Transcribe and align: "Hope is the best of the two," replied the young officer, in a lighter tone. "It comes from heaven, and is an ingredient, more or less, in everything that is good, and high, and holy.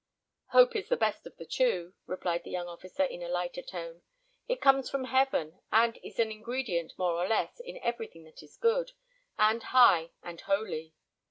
"Hope 0.47 0.75
is 0.75 0.89
the 0.89 0.97
best 0.97 1.27
of 1.27 1.37
the 1.37 1.45
two," 1.45 1.93
replied 2.07 2.43
the 2.43 2.49
young 2.49 2.67
officer, 2.67 3.03
in 3.03 3.21
a 3.21 3.27
lighter 3.29 3.61
tone. 3.61 4.01
"It 4.47 4.59
comes 4.59 4.89
from 4.89 5.03
heaven, 5.03 5.59
and 5.71 5.99
is 6.03 6.17
an 6.17 6.31
ingredient, 6.31 6.93
more 6.97 7.11
or 7.13 7.27
less, 7.27 7.59
in 7.59 7.77
everything 7.83 8.23
that 8.23 8.41
is 8.41 8.57
good, 8.57 8.93
and 9.37 9.61
high, 9.61 10.09
and 10.23 10.41
holy. 10.41 10.95